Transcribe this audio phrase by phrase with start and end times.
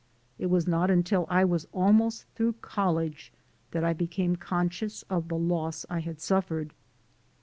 [0.39, 3.31] It was not until I was almost through college
[3.69, 6.73] that I became conscious of the loss I had suffered.